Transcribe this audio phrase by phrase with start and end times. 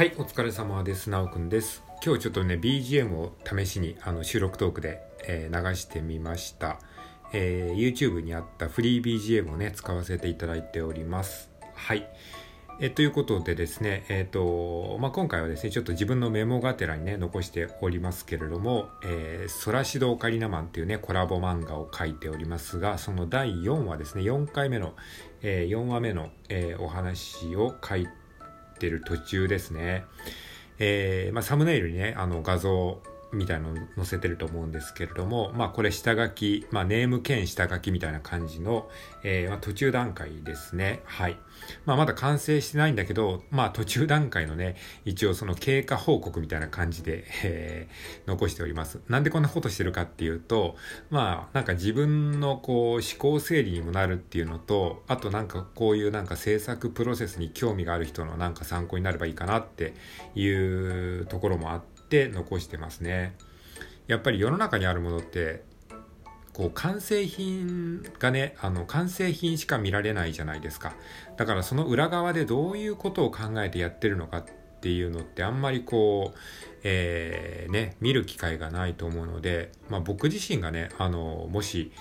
[0.00, 1.10] はい、お疲れ様です。
[1.10, 1.84] なおくんです。
[2.02, 6.78] 今日ちょっとね、BGM を試しにあの収録トークで、えー流してみました、
[7.34, 11.50] えー YouTube にあったフリー BGM をね、使わせていただいております。
[11.74, 12.08] はい。
[12.80, 24.94] えということでですね、えっ、と、まあ、今回はですね、ちょっと自分のメモがてらにね、残しておりますけれども、えー、ソラシドオカリナマンっていうね、コラボ漫画を書いておりますが、その第4話ですね、4回目の、
[25.42, 28.19] え4話目の、えお話を書いて
[28.80, 30.04] てる途中ですね。
[30.78, 38.88] えーまあ、サムネイルにね、あの画像みたいなの載せてると思うんですけれども、まあ、これ下書き、まあ、ネーム兼下書きみたいな感じの、
[39.22, 41.00] えーまあ、途中段階ですね。
[41.04, 41.36] はい。
[41.84, 49.00] まあ、まだ完成してないんだけど、まあ、途中段階のね、一応その経過報告みたいな感じで、えー残しております。
[49.08, 50.76] なんでこんなことしてるかっていうと、
[51.10, 59.94] まあ、なんか自分のこう思考整理にもなるっていうのと、あとなんかこういうなんか制作プロセスに興味がある人のなんか参考になればいいかなって
[60.34, 63.34] いうところもあって残してますね。
[64.06, 65.62] やっぱり世の中にあるものって
[66.52, 70.94] こう完成品がねあの完成品しか見られないじゃないですか
[71.36, 74.44] だからその裏側でどういうことを考えてやってるのかっ
[74.80, 76.38] ていうのってあんまりこう、
[76.82, 81.92] えーね見る機会がないと思うので、まあ、僕自身がねあのもし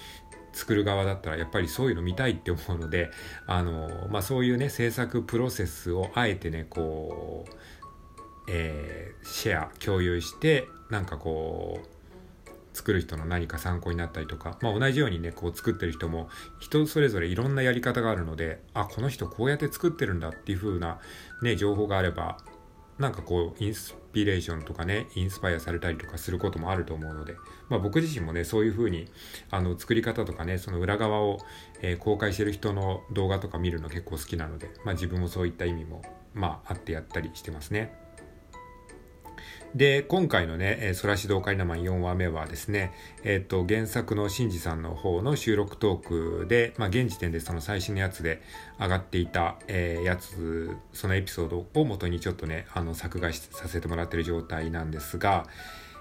[0.54, 3.12] 作る側だったらやっぱりそういうの見たいって思うので
[3.46, 7.52] あの、まあ、そういうね制作プロセスをあえてねこう、
[8.50, 11.90] えーシェア共有してなんかこう
[12.74, 21.00] 作る人の何か参考になったりとか、まあ、同じようにねこう作ってる人も人それぞれいろんなやり方があるのであこの人こうやって作ってるんだっていう風な
[21.42, 22.38] ね情報があれば
[22.98, 27.36] なんかこうインスピレーションとかねインスパイアされたりとかすることもあると思うので、
[27.70, 29.08] まあ、僕自身もねそういう風に
[29.52, 31.40] あの作り方とかねその裏側を、
[31.82, 36.02] えー公開してる人の動画とか見るの結構好きなので、まあ、自分もそういった意味も
[36.34, 38.09] まああってやったりしてますね。
[39.76, 42.92] で、今回のね、えー、ソラシドオカリナマン4話目はですね、
[43.24, 48.42] えっ、と、原作のシンジさんの方の収録トークで、まあ、現時点でその最新のやつで
[48.80, 55.46] 上がっていた、えーやつ、そのエピソードを元にちょっとね、あの、作画させてもらってる状態なんですが、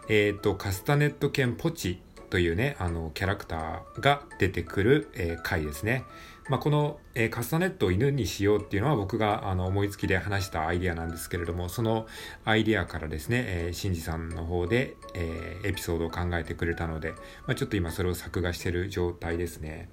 [0.09, 6.05] えっ、と、カスタネット犬ポチというね、あの、キャラクターが出てくる、えー回ですね。
[6.49, 12.07] まあ、この、えーカスタネットを犬にしようっていうのは僕があの思いつきで話したアイディアなんですけれども、その
[12.45, 17.13] アイディアからですね、えー、シンジさんの方で、えーエピソードを考えてくれたので、
[17.47, 19.91] まあ、ちょっと今それを作画してる状態ですね。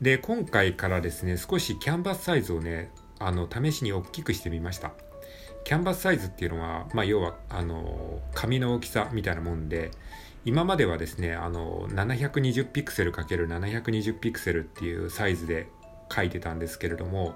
[0.00, 4.92] で、今回からですね、少しキャンバスサイズをね、あの、試しに大きくしてみました。
[5.64, 9.90] キャンバスサイズっていうのは、まあ、要は、あの、紙の大きさみたいなもんで、
[10.44, 15.68] 今まではですね、あの、720ピクセル ×720 ピクセルっていうサイズで
[16.10, 17.34] 書いてたんですけれども、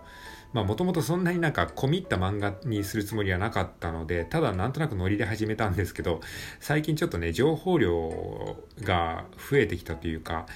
[0.53, 6.20] もともとそんなになんか込み入った漫画にするつもりはなかったので、ただなんとなくノリで始めたんですけど、
[6.60, 10.47] 最近ちょっとね、情報量が増えてきたというか、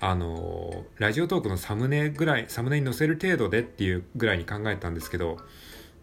[0.00, 5.38] あの、ラジオトークのサムネぐらい、サムネに載せる程度でっていうぐらいに考えたんですけど、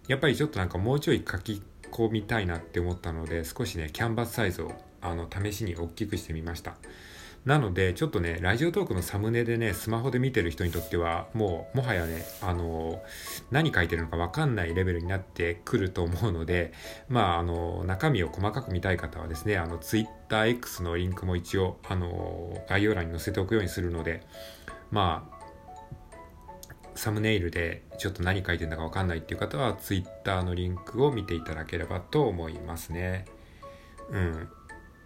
[0.08, 1.62] やっぱりちょっとなんかもうちょい書き
[1.92, 4.74] 込みたいなって思ったので、少しね、キャンバスサイズを
[5.06, 6.76] あの試しに大きくしてみました。
[7.46, 13.04] なので、ちょっとね、ラジオトークのサムネでね、スマホで見てる人にとっては、もう、もはやね、あの、
[13.52, 16.74] 何書いてるのかわかんないレベルになってくると思うので、
[17.08, 24.24] まあ、あの、中身を細かく見たい方はですね、あの、TwitterX のリンクも一応、あの、概要欄に載せておくようにするので、
[24.90, 25.36] まあ、
[26.96, 33.26] サムネイルでちょっと何書いてるのかわかんないっていう方は Twitter のリンクを見ていただければと思いますね。
[34.10, 34.50] うん。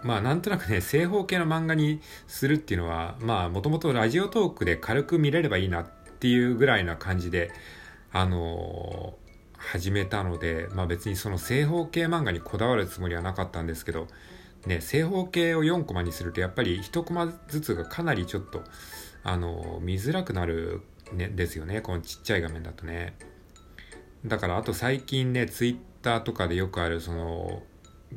[0.04, 5.88] まあなんとなくね、正方形の漫画にするっていうのは、まあもともとラジオトークで軽く見れればいいなっ
[6.20, 7.52] ていうぐらいな感じで、
[8.12, 9.30] あのー
[9.62, 14.08] 始めたので、まあ別にその正方形漫画にこだわるつもりはなかったんですけど、
[14.66, 18.64] ね、正方形を4コマにするとやっぱり1コマずつがかなりちょっと、
[19.22, 23.16] あのー見づらくなる、ね、ですよね、このちっちゃい画面だとね。
[24.26, 27.62] だからあと最近ね、ツイッターとかでよくあるその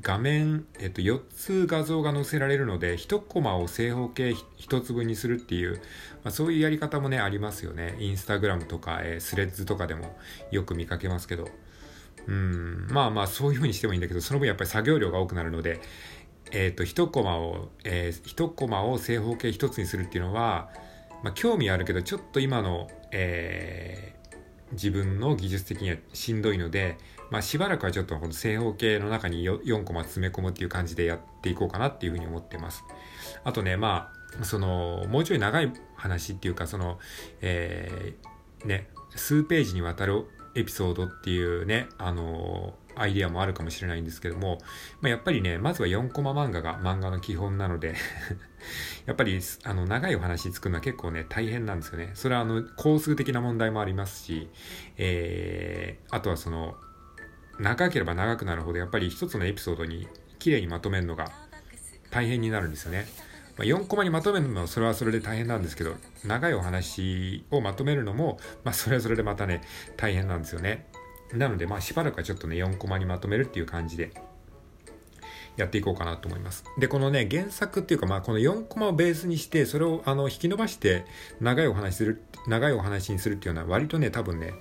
[0.00, 5.76] 画面、えっと、4つ画像が載せられるので、1コマを正方形1粒にするっていう、
[6.24, 7.96] まあ、そういうやり方もね、ありますよね。
[7.98, 10.16] インスタグラムとか、えースレッズとかでも
[10.50, 11.48] よく見かけますけど。
[12.26, 15.80] うん、まあまあそういう風にしてもいいんだけど、その分やっぱり作業量が多くなるので、
[16.52, 20.70] えっ、と、1コマを、えー、1コマを正方形1つにするっていうのは、
[21.22, 24.22] まあ興味あるけど、ちょっと今の、えー
[24.72, 26.96] 自分の技術的にはしんどいので、
[27.32, 32.84] まあ、しばらくはちょっとこの正方形の中に4コマ詰め込むっていう感じでやっていこうかなっていうふうに思ってます。
[33.42, 36.98] あとね、まあ、その、もうちょい長い話っていうか、その、
[37.40, 44.58] えーね、数ページにわたるエピソードっていうね、あのアイデアもあるかもしれないんですけども、
[45.00, 47.94] まあ、やっぱりね、まずは4コマ漫画が漫画の基本なので
[49.06, 52.10] やっぱりあの長いお話作るのは結構ね、大変なんですよね。
[52.12, 54.50] それはあの、工数的な問題もありますし、
[54.98, 56.76] えー、あとはその、
[57.58, 60.08] 長ければ長くなるほど、やっぱり一つのエピソードに
[60.38, 61.30] 綺麗にまとめるのが
[62.10, 63.06] 大変になるんですよね。
[63.56, 65.94] まあ、4コマにまとめるのもそれはそれで大変なんですけど、
[66.24, 69.60] 長いお話をまとめるのも、まあ、それはそれでまたね、
[69.96, 70.86] 大変なんですよね。
[71.32, 74.12] なので、まあ、しばらくはちょっとね、4コマにまとめるっていう感じで、
[75.56, 76.64] やっていこうかなと思います。
[76.78, 81.04] で、このね、原作っていうか、まあ、この4コマをベースにして、それを、あの、引き伸ばして、
[81.40, 84.54] 長いお話する、長いお話にするっていうのは、割とね、多分ね、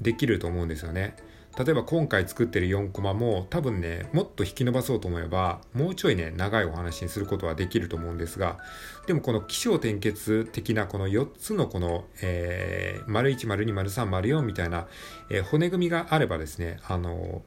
[0.00, 1.14] できると思うんですよね。
[1.58, 8.58] 例えば今回作ってる4コマも多分ねもっと引き伸ばそうと思えばもうちょいね長いお話にすることはできると思うんですが
[9.06, 14.86] でもこの起承転結的なこの4つのこの、えー、丸1丸2丸3丸4みたいな、
[15.28, 17.42] えー、骨組みがあればですねあの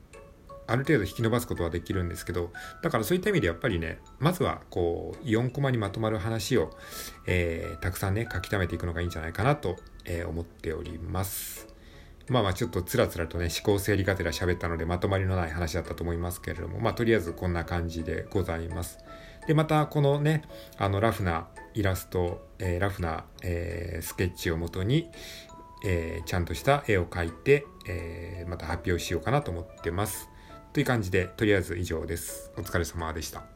[0.67, 2.51] ある程度引き伸ばすことはできるんですけど
[2.81, 6.71] だからそういった意味でやっぱりねまずはこう4コマにまとまる話を、
[7.25, 11.72] えー、たくさんね書き溜めていくのがいいんじゃないかなと、えー、思っております。
[12.29, 18.99] まあまあちょっとつらつらとね、思考整理がてら喋ったのでまとまりのない話だったと思いますけれども、まあとりあえずこんな感じでございます。
[19.47, 20.43] で、またこのね、
[20.77, 25.09] あのラフなイラスト、えー、ラフな、えー、スケッチをもとに、
[25.85, 30.29] えー、ちゃんとした絵を描いて、えまた発表しようかなと思ってます。
[30.71, 32.51] という感じで、とりあえず以上です。
[32.57, 33.52] お疲れ様でした。